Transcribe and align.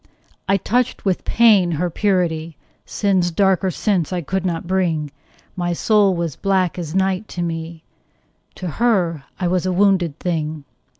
I 0.49 0.57
touched 0.57 1.05
with 1.05 1.25
pain 1.25 1.73
her 1.73 1.91
purity; 1.91 2.57
Sin's 2.87 3.29
darker 3.29 3.69
sense 3.69 4.11
I 4.11 4.21
could 4.21 4.43
not 4.47 4.65
bring: 4.65 5.11
My 5.55 5.73
soul 5.73 6.15
was 6.15 6.35
black 6.35 6.79
as 6.79 6.95
night 6.95 7.27
to 7.27 7.43
me: 7.43 7.83
To 8.55 8.67
her 8.67 9.25
I 9.39 9.47
was 9.47 9.67
a 9.67 9.71
wounded 9.71 10.17
thing. 10.19 10.63